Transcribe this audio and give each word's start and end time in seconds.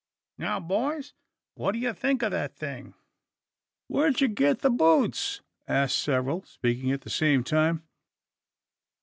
Now 0.39 0.59
boys! 0.59 1.13
what 1.53 1.73
d'ye 1.73 1.93
think 1.93 2.23
o' 2.23 2.29
the 2.29 2.47
thing?" 2.47 2.95
"Where 3.85 4.09
did 4.09 4.19
you 4.21 4.29
get 4.29 4.61
the 4.61 4.71
boots?" 4.71 5.41
ask 5.67 5.95
several, 5.95 6.41
speaking 6.43 6.91
at 6.91 7.01
the 7.01 7.11
same 7.11 7.43
time. 7.43 7.83